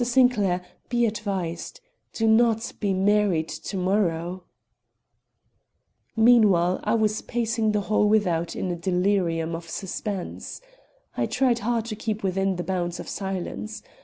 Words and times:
Sinclair, 0.03 0.65
be 0.89 1.05
advised; 1.05 1.79
do 2.11 2.27
not 2.27 2.73
be 2.79 2.91
married 2.91 3.47
to 3.49 3.77
morrow!" 3.77 4.45
Meanwhile 6.15 6.79
I 6.83 6.95
was 6.95 7.21
pacing 7.21 7.71
the 7.71 7.81
hall 7.81 8.09
without 8.09 8.55
in 8.55 8.71
a 8.71 8.75
delirium 8.75 9.53
of 9.53 9.69
suspense. 9.69 10.59
I 11.15 11.27
tried 11.27 11.59
hard 11.59 11.85
to 11.85 11.95
keep 11.95 12.23
within 12.23 12.55
the 12.55 12.63
bounds 12.63 12.99
of 12.99 13.07
silence. 13.07 13.83